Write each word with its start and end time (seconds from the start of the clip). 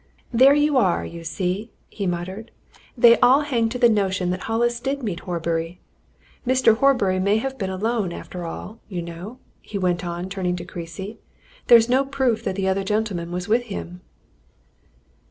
"There 0.33 0.55
you 0.55 0.77
are, 0.77 1.05
you 1.05 1.23
see!" 1.23 1.69
he 1.87 2.07
muttered. 2.07 2.49
"They 2.97 3.19
all 3.19 3.41
hang 3.41 3.69
to 3.69 3.77
the 3.77 3.87
notion 3.87 4.31
that 4.31 4.45
Hollis 4.45 4.79
did 4.79 5.03
meet 5.03 5.19
Horbury! 5.19 5.79
Mr. 6.43 6.75
Horbury 6.77 7.19
may 7.19 7.37
have 7.37 7.59
been 7.59 7.69
alone, 7.69 8.11
after 8.11 8.43
all, 8.43 8.79
you 8.89 9.03
know," 9.03 9.37
he 9.61 9.77
went 9.77 10.03
on, 10.03 10.27
turning 10.27 10.55
to 10.55 10.65
Creasy. 10.65 11.19
"There's 11.67 11.87
no 11.87 12.03
proof 12.03 12.43
that 12.45 12.55
the 12.55 12.67
other 12.67 12.83
gentleman 12.83 13.31
was 13.31 13.47
with 13.47 13.65
him." 13.65 14.01